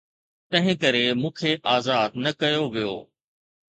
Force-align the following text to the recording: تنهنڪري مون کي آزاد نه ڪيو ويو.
تنهنڪري 0.49 1.05
مون 1.21 1.31
کي 1.39 1.51
آزاد 1.75 2.09
نه 2.23 2.31
ڪيو 2.41 2.61
ويو. 2.73 2.95